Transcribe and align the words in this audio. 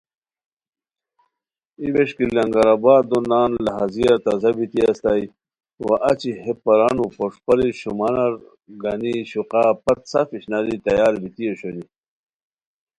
ای 1.79 1.87
ووݰکی 1.93 2.25
لنگر 2.35 2.67
آبادو 2.75 3.19
نان 3.29 3.51
لہازیار 3.65 4.17
تازہ 4.25 4.51
بیتی 4.57 4.81
استائے 4.89 5.25
وا 5.85 5.95
ا 6.09 6.11
چی 6.19 6.31
ہے 6.41 6.51
برانو 6.63 7.05
پوݰپاری 7.15 7.67
شیمانار 7.79 8.33
گانی 8.81 9.13
شوقا 9.29 9.63
پت 9.83 9.99
سف 10.11 10.29
اشناری 10.37 10.75
تیار 10.85 11.13
بیتی 11.21 11.43
اوشونی 11.47 11.83